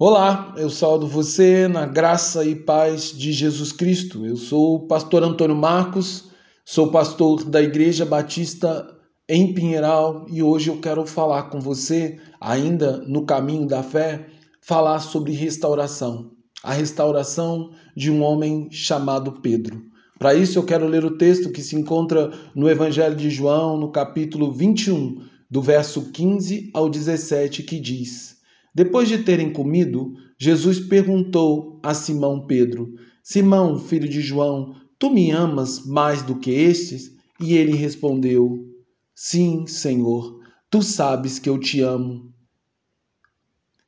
Olá, 0.00 0.54
eu 0.56 0.70
saldo 0.70 1.08
você 1.08 1.66
na 1.66 1.84
graça 1.84 2.44
e 2.44 2.54
paz 2.54 3.10
de 3.10 3.32
Jesus 3.32 3.72
Cristo. 3.72 4.24
Eu 4.24 4.36
sou 4.36 4.76
o 4.76 4.86
pastor 4.86 5.24
Antônio 5.24 5.56
Marcos, 5.56 6.30
sou 6.64 6.92
pastor 6.92 7.42
da 7.42 7.60
Igreja 7.60 8.06
Batista 8.06 8.96
em 9.28 9.52
Pinheiral 9.52 10.24
e 10.30 10.40
hoje 10.40 10.70
eu 10.70 10.80
quero 10.80 11.04
falar 11.04 11.50
com 11.50 11.58
você, 11.58 12.16
ainda 12.40 12.98
no 13.08 13.26
caminho 13.26 13.66
da 13.66 13.82
fé, 13.82 14.28
falar 14.62 15.00
sobre 15.00 15.32
restauração. 15.32 16.30
A 16.62 16.72
restauração 16.72 17.72
de 17.96 18.08
um 18.08 18.22
homem 18.22 18.68
chamado 18.70 19.40
Pedro. 19.42 19.82
Para 20.16 20.32
isso 20.32 20.60
eu 20.60 20.62
quero 20.62 20.86
ler 20.86 21.04
o 21.04 21.18
texto 21.18 21.50
que 21.50 21.60
se 21.60 21.74
encontra 21.74 22.30
no 22.54 22.70
Evangelho 22.70 23.16
de 23.16 23.30
João, 23.30 23.76
no 23.76 23.90
capítulo 23.90 24.52
21, 24.52 25.24
do 25.50 25.60
verso 25.60 26.12
15 26.12 26.70
ao 26.72 26.88
17, 26.88 27.64
que 27.64 27.80
diz: 27.80 28.37
depois 28.78 29.08
de 29.08 29.18
terem 29.18 29.52
comido, 29.52 30.14
Jesus 30.38 30.78
perguntou 30.78 31.80
a 31.82 31.92
Simão 31.92 32.46
Pedro: 32.46 32.94
Simão, 33.24 33.76
filho 33.76 34.08
de 34.08 34.20
João, 34.20 34.76
tu 34.96 35.10
me 35.10 35.32
amas 35.32 35.84
mais 35.84 36.22
do 36.22 36.36
que 36.36 36.52
estes? 36.52 37.10
E 37.40 37.54
ele 37.54 37.74
respondeu: 37.74 38.68
Sim, 39.16 39.66
Senhor, 39.66 40.38
tu 40.70 40.80
sabes 40.80 41.40
que 41.40 41.50
eu 41.50 41.58
te 41.58 41.80
amo. 41.80 42.32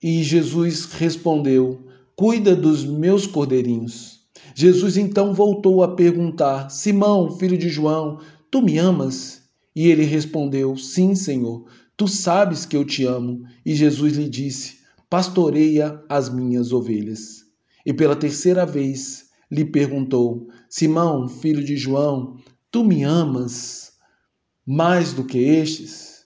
E 0.03 0.25
Jesus 0.25 0.87
respondeu: 0.87 1.87
Cuida 2.17 2.57
dos 2.57 2.85
meus 2.85 3.29
cordeirinhos. 3.29 4.23
Jesus 4.57 4.97
então 4.97 5.33
voltou 5.33 5.85
a 5.85 5.95
perguntar: 5.95 6.69
Simão, 6.69 7.31
filho 7.39 7.57
de 7.57 7.69
João, 7.69 8.19
tu 8.51 8.61
me 8.61 8.77
amas? 8.77 9.41
E 9.73 9.87
ele 9.87 10.03
respondeu: 10.03 10.77
Sim, 10.77 11.15
Senhor, 11.15 11.65
tu 11.97 12.09
sabes 12.09 12.67
que 12.67 12.77
eu 12.77 12.85
te 12.85 13.05
amo. 13.05 13.45
E 13.65 13.73
Jesus 13.73 14.17
lhe 14.17 14.29
disse: 14.29 14.80
pastoreia 15.11 16.03
as 16.09 16.29
minhas 16.29 16.73
ovelhas. 16.73 17.45
E 17.85 17.93
pela 17.93 18.15
terceira 18.15 18.65
vez 18.65 19.29
lhe 19.51 19.65
perguntou: 19.65 20.49
Simão, 20.69 21.29
filho 21.29 21.65
de 21.65 21.77
João, 21.77 22.37
tu 22.71 22.85
me 22.85 23.03
amas 23.03 23.93
mais 24.65 25.13
do 25.13 25.25
que 25.25 25.39
estes? 25.39 26.25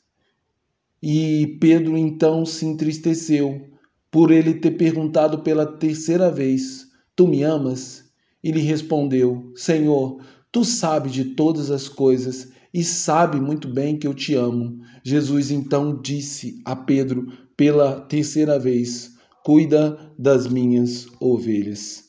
E 1.03 1.57
Pedro 1.61 1.97
então 1.97 2.45
se 2.45 2.67
entristeceu 2.67 3.71
por 4.11 4.31
ele 4.31 4.55
ter 4.55 4.73
perguntado 4.73 5.39
pela 5.41 5.67
terceira 5.67 6.31
vez: 6.31 6.87
Tu 7.17 7.27
me 7.27 7.43
amas? 7.43 8.05
E 8.43 8.53
lhe 8.53 8.61
respondeu: 8.61 9.51
Senhor, 9.57 10.21
tu 10.53 10.63
sabes 10.63 11.13
de 11.13 11.25
todas 11.35 11.71
as 11.71 11.89
coisas 11.89 12.53
e 12.75 12.83
sabe 12.83 13.41
muito 13.41 13.69
bem 13.69 13.97
que 13.97 14.05
eu 14.05 14.12
te 14.12 14.34
amo. 14.34 14.80
Jesus 15.05 15.53
então 15.53 16.03
disse 16.03 16.61
a 16.64 16.75
Pedro 16.75 17.28
pela 17.56 18.00
terceira 18.00 18.58
vez: 18.58 19.12
Cuida 19.44 20.12
das 20.19 20.48
minhas 20.48 21.06
ovelhas. 21.20 22.02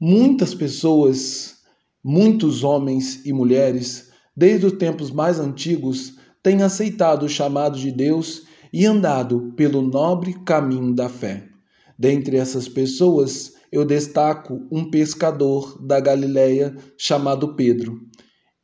Muitas 0.00 0.54
pessoas, 0.54 1.56
muitos 2.02 2.64
homens 2.64 3.26
e 3.26 3.32
mulheres, 3.32 4.10
desde 4.34 4.64
os 4.64 4.72
tempos 4.72 5.10
mais 5.10 5.38
antigos, 5.38 6.14
têm 6.42 6.62
aceitado 6.62 7.24
o 7.24 7.28
chamado 7.28 7.78
de 7.78 7.92
Deus 7.92 8.44
e 8.72 8.86
andado 8.86 9.52
pelo 9.54 9.82
nobre 9.82 10.32
caminho 10.46 10.94
da 10.94 11.10
fé. 11.10 11.46
Dentre 11.98 12.38
essas 12.38 12.68
pessoas, 12.68 13.52
eu 13.70 13.84
destaco 13.84 14.66
um 14.72 14.90
pescador 14.90 15.80
da 15.80 16.00
Galileia 16.00 16.74
chamado 16.96 17.54
Pedro. 17.54 18.00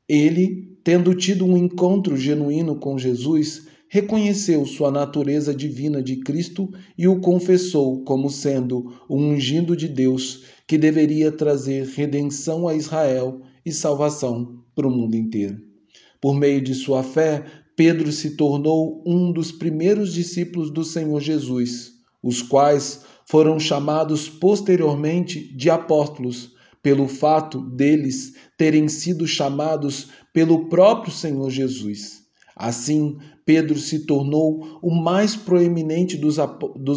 Ele 0.09 0.78
tendo 0.85 1.15
tido 1.15 1.45
um 1.45 1.57
encontro 1.57 2.17
genuíno 2.17 2.77
com 2.77 2.99
Jesus, 2.99 3.67
reconheceu 3.89 4.67
sua 4.67 4.91
natureza 4.91 5.55
divina 5.55 6.03
de 6.03 6.17
Cristo 6.17 6.71
e 6.97 7.09
o 7.09 7.21
confessou 7.21 8.05
como 8.05 8.29
sendo 8.29 8.95
o 9.09 9.17
ungido 9.17 9.77
de 9.77 9.89
Deus 9.89 10.45
que 10.67 10.77
deveria 10.77 11.33
trazer 11.33 11.87
redenção 11.87 12.69
a 12.69 12.75
Israel 12.75 13.41
e 13.65 13.73
salvação 13.73 14.63
para 14.75 14.87
o 14.87 14.91
mundo 14.91 15.15
inteiro. 15.15 15.59
Por 16.21 16.35
meio 16.35 16.61
de 16.61 16.75
sua 16.75 17.03
fé, 17.03 17.45
Pedro 17.75 18.11
se 18.13 18.37
tornou 18.37 19.03
um 19.07 19.33
dos 19.33 19.53
primeiros 19.53 20.13
discípulos 20.13 20.71
do 20.71 20.85
Senhor 20.85 21.21
Jesus, 21.21 21.93
os 22.23 22.43
quais 22.43 23.03
foram 23.27 23.59
chamados 23.59 24.29
posteriormente 24.29 25.55
de 25.57 25.71
apóstolos 25.71 26.58
pelo 26.83 27.09
fato 27.09 27.61
deles 27.61 28.35
terem 28.57 28.89
sido 28.89 29.27
chamados 29.27 30.09
pelo 30.33 30.69
próprio 30.69 31.13
Senhor 31.13 31.51
Jesus. 31.51 32.19
Assim, 32.57 33.17
Pedro 33.47 33.79
se 33.79 34.01
tornou 34.01 34.79
o 34.83 34.91
mais 34.91 35.37
proeminente 35.37 36.17
dos, 36.17 36.39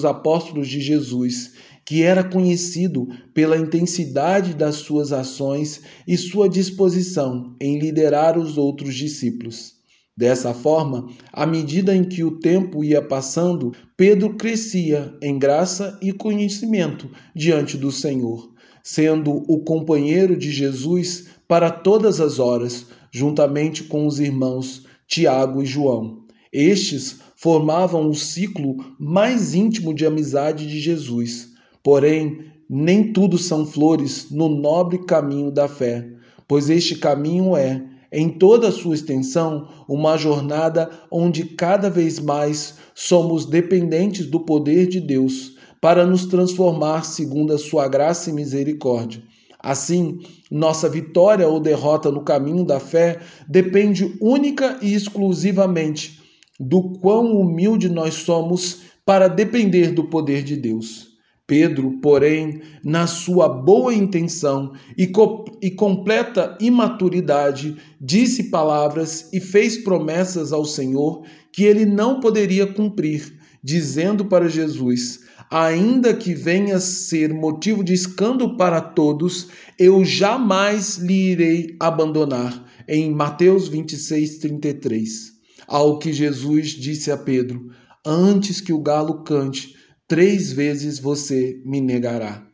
apóstolos 0.03 0.67
de 0.67 0.81
Jesus, 0.81 1.53
que 1.85 2.01
era 2.01 2.23
conhecido 2.23 3.07
pela 3.33 3.57
intensidade 3.57 4.53
das 4.53 4.77
suas 4.77 5.11
ações 5.11 5.81
e 6.07 6.17
sua 6.17 6.49
disposição 6.49 7.55
em 7.61 7.79
liderar 7.79 8.37
os 8.37 8.57
outros 8.57 8.95
discípulos. 8.95 9.73
Dessa 10.17 10.53
forma, 10.53 11.07
à 11.31 11.45
medida 11.45 11.95
em 11.95 12.03
que 12.03 12.23
o 12.23 12.39
tempo 12.39 12.83
ia 12.83 13.01
passando, 13.01 13.71
Pedro 13.95 14.35
crescia 14.35 15.15
em 15.21 15.39
graça 15.39 15.97
e 16.01 16.11
conhecimento 16.11 17.09
diante 17.35 17.77
do 17.77 17.91
Senhor 17.91 18.50
sendo 18.83 19.43
o 19.47 19.59
companheiro 19.59 20.35
de 20.35 20.51
Jesus 20.51 21.27
para 21.47 21.69
todas 21.69 22.19
as 22.19 22.39
horas, 22.39 22.87
juntamente 23.11 23.83
com 23.83 24.07
os 24.07 24.19
irmãos 24.19 24.85
Tiago 25.07 25.61
e 25.61 25.65
João. 25.65 26.23
Estes 26.51 27.19
formavam 27.35 28.09
o 28.09 28.15
ciclo 28.15 28.77
mais 28.99 29.53
íntimo 29.53 29.93
de 29.93 30.05
amizade 30.05 30.67
de 30.67 30.79
Jesus. 30.79 31.49
Porém, 31.83 32.45
nem 32.69 33.11
tudo 33.11 33.37
são 33.37 33.65
flores 33.65 34.27
no 34.31 34.47
nobre 34.47 34.99
caminho 34.99 35.51
da 35.51 35.67
fé, 35.67 36.07
pois 36.47 36.69
este 36.69 36.95
caminho 36.95 37.55
é, 37.55 37.83
em 38.11 38.29
toda 38.29 38.67
a 38.67 38.71
sua 38.71 38.95
extensão, 38.95 39.67
uma 39.87 40.17
jornada 40.17 40.89
onde 41.09 41.45
cada 41.45 41.89
vez 41.89 42.19
mais 42.19 42.75
somos 42.93 43.45
dependentes 43.45 44.25
do 44.25 44.39
poder 44.39 44.87
de 44.87 44.99
Deus 44.99 45.55
para 45.81 46.05
nos 46.05 46.27
transformar 46.27 47.03
segundo 47.03 47.51
a 47.51 47.57
sua 47.57 47.87
graça 47.87 48.29
e 48.29 48.33
misericórdia. 48.33 49.23
Assim, 49.59 50.19
nossa 50.49 50.87
vitória 50.87 51.47
ou 51.47 51.59
derrota 51.59 52.11
no 52.11 52.23
caminho 52.23 52.63
da 52.63 52.79
fé 52.79 53.19
depende 53.47 54.15
única 54.21 54.77
e 54.81 54.93
exclusivamente 54.93 56.21
do 56.59 56.93
quão 56.99 57.35
humilde 57.35 57.89
nós 57.89 58.13
somos 58.13 58.83
para 59.05 59.27
depender 59.27 59.91
do 59.91 60.03
poder 60.05 60.43
de 60.43 60.55
Deus. 60.55 61.11
Pedro, 61.47 61.99
porém, 62.01 62.61
na 62.83 63.07
sua 63.07 63.49
boa 63.49 63.93
intenção 63.93 64.71
e, 64.97 65.05
co 65.07 65.43
e, 65.61 65.69
completa 65.69 66.57
imaturidade, 66.61 67.75
disse 67.99 68.45
palavras 68.49 69.27
e 69.33 69.39
fez 69.39 69.83
promessas 69.83 70.53
ao 70.53 70.63
Senhor 70.63 71.23
que 71.51 71.65
ele 71.65 71.85
não 71.85 72.19
poderia 72.19 72.65
cumprir, 72.65 73.37
dizendo 73.63 74.25
para 74.25 74.49
Jesus: 74.49 75.21
ainda 75.49 76.13
que 76.13 76.33
venha 76.33 76.79
ser 76.79 77.33
motivo 77.33 77.83
de 77.83 77.93
escândalo 77.93 78.55
para 78.55 78.79
todos, 78.79 79.49
eu 79.77 80.03
jamais 80.05 80.97
lhe 80.97 81.31
irei 81.31 81.75
abandonar. 81.79 82.69
Em 82.87 83.11
Mateus 83.11 83.67
26, 83.67 84.39
33. 84.39 85.31
Ao 85.67 85.99
que 85.99 86.11
Jesus 86.11 86.69
disse 86.69 87.11
a 87.11 87.17
Pedro: 87.17 87.69
Antes 88.05 88.59
que 88.59 88.73
o 88.73 88.81
galo 88.81 89.23
cante, 89.23 89.75
três 90.07 90.51
vezes 90.51 90.99
você 90.99 91.61
me 91.65 91.79
negará. 91.79 92.45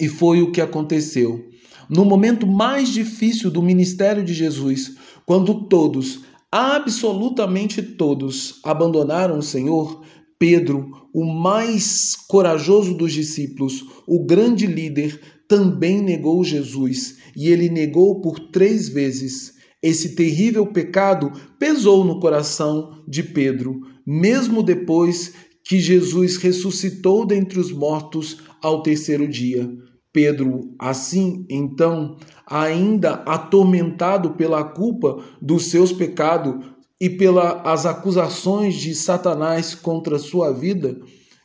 E 0.00 0.08
foi 0.08 0.42
o 0.42 0.52
que 0.52 0.60
aconteceu. 0.60 1.48
No 1.88 2.04
momento 2.04 2.46
mais 2.46 2.88
difícil 2.88 3.50
do 3.50 3.62
ministério 3.62 4.24
de 4.24 4.34
Jesus, 4.34 4.96
quando 5.24 5.66
todos, 5.68 6.20
absolutamente 6.50 7.82
todos, 7.82 8.60
abandonaram 8.64 9.38
o 9.38 9.42
Senhor, 9.42 10.02
Pedro, 10.38 10.90
o 11.14 11.24
mais 11.24 12.14
corajoso 12.28 12.94
dos 12.94 13.12
discípulos, 13.12 13.84
o 14.06 14.24
grande 14.24 14.66
líder, 14.66 15.20
também 15.48 16.02
negou 16.02 16.44
Jesus 16.44 17.16
e 17.36 17.48
ele 17.48 17.68
negou 17.68 18.20
por 18.20 18.38
três 18.50 18.88
vezes. 18.88 19.54
Esse 19.82 20.14
terrível 20.14 20.66
pecado 20.66 21.30
pesou 21.58 22.04
no 22.04 22.20
coração 22.20 23.02
de 23.06 23.22
Pedro, 23.22 23.80
mesmo 24.04 24.62
depois 24.62 25.32
que 25.64 25.78
Jesus 25.78 26.36
ressuscitou 26.36 27.26
dentre 27.26 27.58
os 27.58 27.72
mortos 27.72 28.38
ao 28.62 28.82
terceiro 28.82 29.26
dia. 29.28 29.68
Pedro, 30.16 30.74
assim, 30.78 31.44
então, 31.50 32.16
ainda 32.46 33.16
atormentado 33.26 34.30
pela 34.30 34.64
culpa 34.64 35.22
dos 35.42 35.66
seus 35.66 35.92
pecados, 35.92 36.64
e 36.98 37.10
pelas 37.10 37.84
acusações 37.84 38.76
de 38.76 38.94
Satanás 38.94 39.74
contra 39.74 40.18
sua 40.18 40.50
vida, 40.50 40.96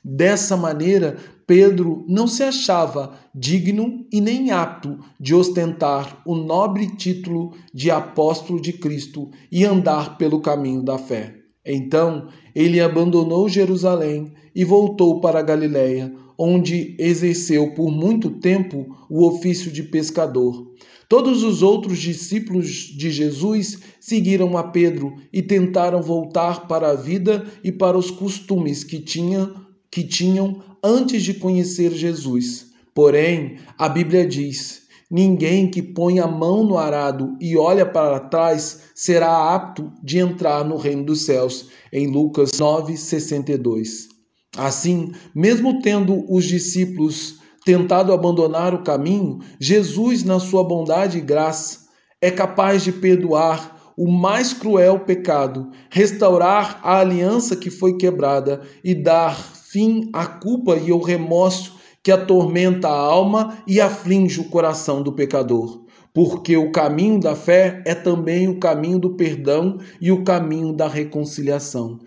dessa 0.01 0.55
maneira 0.55 1.17
Pedro 1.45 2.05
não 2.07 2.27
se 2.27 2.43
achava 2.43 3.11
digno 3.35 4.05
e 4.09 4.21
nem 4.21 4.51
apto 4.51 4.97
de 5.19 5.35
ostentar 5.35 6.21
o 6.25 6.33
nobre 6.33 6.95
título 6.95 7.51
de 7.73 7.91
apóstolo 7.91 8.61
de 8.61 8.71
Cristo 8.71 9.29
e 9.51 9.65
andar 9.65 10.17
pelo 10.17 10.39
caminho 10.39 10.81
da 10.81 10.97
fé. 10.97 11.35
Então, 11.65 12.29
ele 12.55 12.79
abandonou 12.79 13.49
Jerusalém 13.49 14.31
e 14.55 14.63
voltou 14.63 15.19
para 15.19 15.39
a 15.39 15.43
Galiléia, 15.43 16.13
onde 16.43 16.95
exerceu 16.97 17.71
por 17.75 17.91
muito 17.91 18.31
tempo 18.31 18.97
o 19.07 19.27
ofício 19.27 19.71
de 19.71 19.83
pescador. 19.83 20.71
Todos 21.07 21.43
os 21.43 21.61
outros 21.61 21.99
discípulos 21.99 22.65
de 22.67 23.11
Jesus 23.11 23.77
seguiram 23.99 24.57
a 24.57 24.63
Pedro 24.63 25.13
e 25.31 25.43
tentaram 25.43 26.01
voltar 26.01 26.67
para 26.67 26.89
a 26.89 26.95
vida 26.95 27.45
e 27.63 27.71
para 27.71 27.95
os 27.95 28.09
costumes 28.09 28.83
que, 28.83 28.97
tinha, 28.99 29.53
que 29.91 30.03
tinham 30.03 30.63
antes 30.83 31.21
de 31.21 31.35
conhecer 31.35 31.91
Jesus. 31.91 32.71
Porém, 32.91 33.57
a 33.77 33.87
Bíblia 33.87 34.25
diz: 34.25 34.81
Ninguém 35.11 35.69
que 35.69 35.83
põe 35.83 36.19
a 36.19 36.27
mão 36.27 36.63
no 36.63 36.75
arado 36.75 37.37
e 37.39 37.55
olha 37.55 37.85
para 37.85 38.19
trás 38.19 38.79
será 38.95 39.53
apto 39.53 39.91
de 40.01 40.17
entrar 40.17 40.65
no 40.65 40.75
reino 40.75 41.03
dos 41.03 41.21
céus. 41.21 41.67
Em 41.93 42.07
Lucas 42.07 42.49
9:62. 42.53 44.10
Assim, 44.57 45.11
mesmo 45.33 45.81
tendo 45.81 46.25
os 46.29 46.45
discípulos 46.45 47.39
tentado 47.63 48.11
abandonar 48.11 48.73
o 48.73 48.83
caminho, 48.83 49.39
Jesus, 49.59 50.23
na 50.23 50.39
sua 50.39 50.63
bondade 50.63 51.17
e 51.17 51.21
graça, 51.21 51.79
é 52.19 52.29
capaz 52.29 52.83
de 52.83 52.91
perdoar 52.91 53.93
o 53.97 54.11
mais 54.11 54.51
cruel 54.53 54.99
pecado, 54.99 55.69
restaurar 55.89 56.79
a 56.83 56.99
aliança 56.99 57.55
que 57.55 57.69
foi 57.69 57.97
quebrada 57.97 58.61
e 58.83 58.95
dar 58.95 59.35
fim 59.35 60.09
à 60.11 60.25
culpa 60.25 60.75
e 60.75 60.91
ao 60.91 61.01
remorso 61.01 61.79
que 62.03 62.11
atormenta 62.11 62.87
a 62.87 62.97
alma 62.97 63.59
e 63.67 63.79
aflige 63.79 64.41
o 64.41 64.49
coração 64.49 65.03
do 65.03 65.13
pecador. 65.13 65.85
Porque 66.13 66.57
o 66.57 66.71
caminho 66.71 67.19
da 67.19 67.35
fé 67.35 67.81
é 67.85 67.95
também 67.95 68.47
o 68.47 68.59
caminho 68.59 68.99
do 68.99 69.15
perdão 69.15 69.79
e 69.99 70.11
o 70.11 70.23
caminho 70.23 70.73
da 70.73 70.87
reconciliação. 70.87 71.99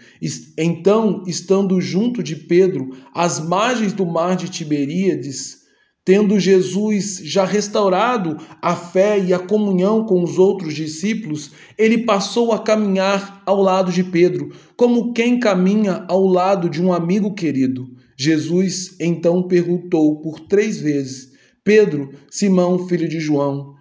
Então, 0.59 1.23
estando 1.27 1.81
junto 1.81 2.23
de 2.23 2.37
Pedro, 2.37 2.91
às 3.15 3.41
margens 3.41 3.93
do 3.93 4.05
mar 4.05 4.37
de 4.37 4.49
Tiberíades, 4.49 5.65
Tendo 6.05 6.39
Jesus 6.39 7.23
já 7.25 7.47
restaurado 7.47 8.37
a 8.61 8.77
fé 8.77 9.19
e 9.19 9.33
a 9.33 9.39
comunhão 9.39 10.05
com 10.05 10.23
os 10.23 10.39
outros 10.39 10.75
discípulos, 10.75 11.53
ele 11.79 12.05
passou 12.05 12.53
a 12.53 12.59
caminhar 12.59 13.43
ao 13.47 13.63
lado 13.63 13.91
de 13.91 14.05
Pedro, 14.05 14.51
como 14.77 15.15
quem 15.15 15.41
caminha 15.41 16.05
ao 16.07 16.27
lado 16.27 16.69
de 16.69 16.83
um 16.83 16.93
amigo 16.93 17.33
querido. 17.33 17.89
Jesus 18.19 18.97
então 19.01 19.49
perguntou 19.49 20.21
por 20.21 20.41
três 20.41 20.79
vezes: 20.79 21.33
Pedro, 21.65 22.11
Simão, 22.31 22.87
filho 22.87 23.09
de 23.09 23.19
João, 23.19 23.75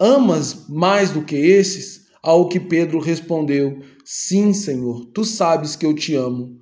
amas 0.00 0.66
mais 0.66 1.10
do 1.10 1.22
que 1.22 1.36
esses? 1.36 2.06
Ao 2.22 2.48
que 2.48 2.58
Pedro 2.58 2.98
respondeu: 2.98 3.80
Sim, 4.04 4.52
Senhor, 4.52 5.04
tu 5.12 5.24
sabes 5.24 5.76
que 5.76 5.84
eu 5.84 5.94
te 5.94 6.14
amo. 6.14 6.58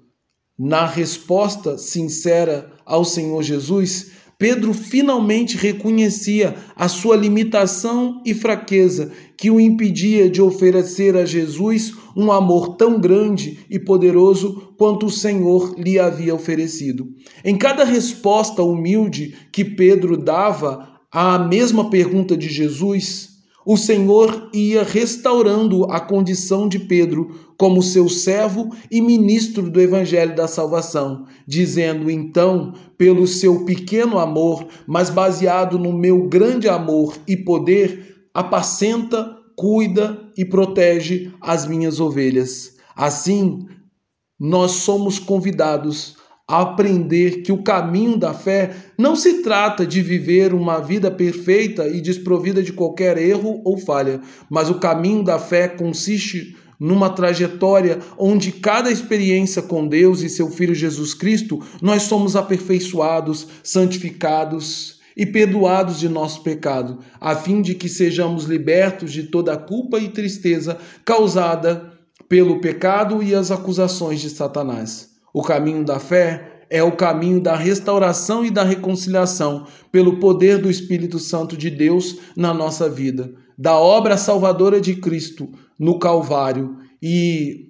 Na 0.59 0.85
resposta 0.85 1.79
sincera 1.79 2.73
ao 2.85 3.05
Senhor 3.05 3.43
Jesus, 3.45 4.11
Pedro 4.39 4.73
finalmente 4.73 5.57
reconhecia 5.57 6.55
a 6.77 6.89
sua 6.89 7.17
limitação 7.17 8.23
e 8.25 8.33
fraqueza 8.33 9.11
que 9.37 9.51
o 9.51 9.61
impedia 9.61 10.31
de 10.31 10.41
oferecer 10.41 11.17
a 11.17 11.25
Jesus 11.25 11.93
um 12.17 12.31
amor 12.31 12.77
tão 12.77 13.01
grande 13.01 13.59
e 13.69 13.81
poderoso 13.81 14.75
quanto 14.77 15.07
o 15.07 15.11
Senhor 15.11 15.75
lhe 15.77 15.99
havia 15.99 16.35
oferecido. 16.35 17.09
Em 17.45 17.57
cada 17.57 17.85
resposta 17.85 18.63
humilde 18.63 19.37
que 19.53 19.65
Pedro 19.65 20.17
dava 20.17 20.98
à 21.11 21.39
mesma 21.39 21.89
pergunta 21.89 22.37
de 22.37 22.49
Jesus, 22.49 23.29
o 23.65 23.77
Senhor 23.77 24.49
ia 24.53 24.83
restaurando 24.83 25.85
a 25.91 26.01
condição 26.01 26.69
de 26.69 26.79
Pedro 26.79 27.53
como 27.59 27.83
seu 27.83 28.09
servo 28.09 28.75
e 28.91 29.01
ministro 29.01 29.71
do 29.71 29.81
evangelho 29.81 30.35
da 30.35 30.49
salvação, 30.49 31.27
dizendo 31.47 32.11
então, 32.11 32.73
pelo 32.97 33.27
seu 33.27 33.65
pequeno 33.65 34.19
amor, 34.19 34.67
mas 34.87 35.11
baseado 35.11 35.79
no 35.79 35.93
meu 35.93 36.29
grande 36.29 36.69
amor 36.69 37.15
e 37.27 37.37
poder, 37.37 38.29
apacenta, 38.33 39.37
cuida 39.57 40.19
e 40.37 40.45
protege 40.45 41.33
as 41.41 41.67
minhas 41.67 42.01
ovelhas. 42.01 42.77
Assim, 42.97 43.67
nós 44.39 44.71
somos 44.71 45.19
convidados 45.19 46.17
aprender 46.49 47.43
que 47.43 47.53
o 47.53 47.63
caminho 47.63 48.17
da 48.17 48.33
fé 48.33 48.75
não 48.97 49.15
se 49.15 49.43
trata 49.43 49.87
de 49.87 50.01
viver 50.01 50.55
uma 50.55 50.81
vida 50.81 51.11
perfeita 51.11 51.87
e 51.87 52.01
desprovida 52.01 52.63
de 52.63 52.73
qualquer 52.73 53.19
erro 53.19 53.61
ou 53.63 53.77
falha, 53.77 54.23
mas 54.49 54.71
o 54.71 54.77
caminho 54.77 55.23
da 55.23 55.39
fé 55.39 55.69
consiste 55.69 56.57
numa 56.81 57.11
trajetória 57.11 57.99
onde 58.17 58.51
cada 58.51 58.91
experiência 58.91 59.61
com 59.61 59.87
Deus 59.87 60.23
e 60.23 60.29
seu 60.31 60.49
Filho 60.49 60.75
Jesus 60.75 61.13
Cristo, 61.13 61.61
nós 61.83 62.05
somos 62.05 62.35
aperfeiçoados, 62.35 63.47
santificados 63.63 65.01
e 65.15 65.27
perdoados 65.27 65.99
de 65.99 66.09
nosso 66.09 66.43
pecado, 66.43 67.01
a 67.21 67.35
fim 67.35 67.61
de 67.61 67.75
que 67.75 67.89
sejamos 67.89 68.45
libertos 68.45 69.13
de 69.13 69.25
toda 69.25 69.53
a 69.53 69.57
culpa 69.57 69.99
e 69.99 70.09
tristeza 70.09 70.79
causada 71.05 71.93
pelo 72.29 72.61
pecado 72.61 73.23
e 73.23 73.35
as 73.35 73.51
acusações 73.51 74.21
de 74.21 74.31
Satanás. 74.31 75.18
O 75.39 75.43
caminho 75.43 75.85
da 75.85 76.01
fé 76.01 76.65
é 76.69 76.83
o 76.83 76.97
caminho 76.97 77.41
da 77.41 77.55
restauração 77.55 78.45
e 78.45 78.51
da 78.51 78.65
reconciliação 78.65 79.69
pelo 79.93 80.19
poder 80.19 80.59
do 80.59 80.69
Espírito 80.69 81.21
Santo 81.21 81.57
de 81.57 81.71
Deus 81.71 82.19
na 82.35 82.53
nossa 82.53 82.91
vida, 82.91 83.33
da 83.57 83.79
obra 83.79 84.17
salvadora 84.17 84.81
de 84.81 84.97
Cristo 84.97 85.49
no 85.79 85.97
Calvário 86.01 86.79
e 87.01 87.69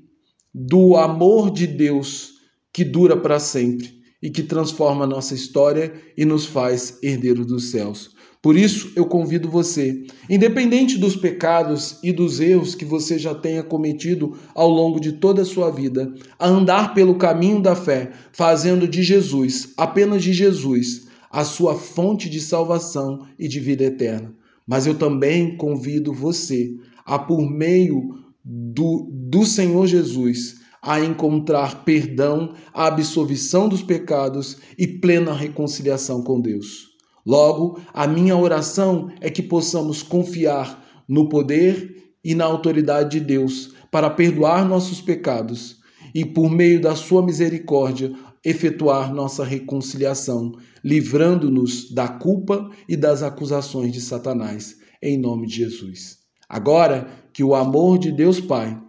do 0.55 0.97
amor 0.97 1.50
de 1.50 1.67
Deus 1.67 2.38
que 2.73 2.85
dura 2.85 3.19
para 3.19 3.38
sempre 3.38 3.98
e 4.23 4.31
que 4.31 4.43
transforma 4.43 5.05
a 5.05 5.09
nossa 5.09 5.35
história 5.35 5.93
e 6.17 6.25
nos 6.25 6.47
faz 6.47 6.99
herdeiros 7.03 7.47
dos 7.47 7.70
céus. 7.70 8.17
Por 8.41 8.56
isso, 8.56 8.93
eu 8.94 9.05
convido 9.05 9.50
você, 9.50 10.05
independente 10.31 10.97
dos 10.97 11.17
pecados 11.17 11.99
e 12.05 12.12
dos 12.12 12.38
erros 12.38 12.75
que 12.75 12.85
você 12.85 13.19
já 13.19 13.35
tenha 13.35 13.65
cometido 13.65 14.38
ao 14.55 14.70
longo 14.70 15.00
de 15.00 15.12
toda 15.12 15.43
a 15.43 15.44
sua 15.44 15.70
vida, 15.70 16.15
a 16.38 16.47
andar 16.47 16.94
pelo 16.94 17.17
caminho 17.17 17.61
da 17.61 17.75
fé, 17.75 18.12
fazendo 18.32 18.87
de 18.87 19.03
Jesus, 19.03 19.73
apenas 19.76 20.23
de 20.23 20.32
Jesus, 20.32 21.09
a 21.31 21.44
sua 21.44 21.75
fonte 21.75 22.31
de 22.31 22.41
salvação 22.41 23.26
e 23.38 23.49
de 23.49 23.59
vida 23.59 23.85
eterna. 23.85 24.32
Mas 24.65 24.87
eu 24.87 24.94
também 24.94 25.56
convido 25.56 26.12
você 26.12 26.75
a, 27.05 27.19
por 27.19 27.41
meio 27.41 28.15
do, 28.44 29.11
do 29.11 29.44
Senhor 29.44 29.87
Jesus, 29.87 30.61
a 30.83 31.01
encontrar 31.01 31.85
perdão, 31.85 32.55
a 32.73 32.87
absolvição 32.87 33.69
dos 33.69 33.83
pecados 33.83 34.59
e 34.77 34.87
plena 34.87 35.33
reconciliação 35.33 36.23
com 36.23 36.41
Deus. 36.41 36.89
Logo, 37.27 37.81
a 37.93 38.06
minha 38.06 38.37
oração 38.37 39.11
é 39.20 39.29
que 39.29 39.43
possamos 39.43 40.03
confiar 40.03 40.85
no 41.06 41.29
poder 41.29 42.13
e 42.25 42.35
na 42.35 42.44
autoridade 42.44 43.19
de 43.19 43.25
Deus 43.25 43.75
para 43.91 44.11
perdoar 44.11 44.67
nossos 44.67 45.01
pecados 45.01 45.79
e, 46.15 46.25
por 46.25 46.51
meio 46.51 46.81
da 46.81 46.94
Sua 46.94 47.25
misericórdia, 47.25 48.13
efetuar 48.44 49.13
nossa 49.13 49.44
reconciliação, 49.44 50.53
livrando-nos 50.82 51.91
da 51.91 52.08
culpa 52.08 52.70
e 52.89 52.97
das 52.97 53.23
acusações 53.23 53.93
de 53.93 54.01
Satanás, 54.01 54.77
em 55.03 55.19
nome 55.19 55.47
de 55.47 55.56
Jesus. 55.56 56.19
Agora, 56.49 57.08
que 57.32 57.44
o 57.44 57.55
amor 57.55 57.99
de 57.99 58.11
Deus 58.11 58.41
Pai, 58.41 58.81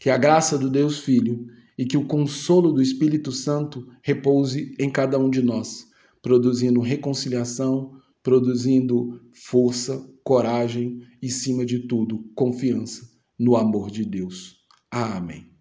que 0.00 0.10
a 0.10 0.18
graça 0.18 0.58
do 0.58 0.70
Deus 0.70 0.98
Filho 0.98 1.46
e 1.76 1.84
que 1.84 1.96
o 1.96 2.06
consolo 2.06 2.72
do 2.72 2.82
Espírito 2.82 3.32
Santo 3.32 3.88
repouse 4.02 4.74
em 4.78 4.90
cada 4.90 5.18
um 5.18 5.30
de 5.30 5.42
nós 5.42 5.92
produzindo 6.24 6.80
reconciliação, 6.80 8.00
produzindo 8.22 9.20
força, 9.30 10.02
coragem 10.24 11.02
e, 11.20 11.26
acima 11.26 11.66
de 11.66 11.80
tudo, 11.80 12.24
confiança 12.34 13.06
no 13.38 13.54
amor 13.54 13.90
de 13.90 14.06
Deus. 14.06 14.56
Amém. 14.90 15.46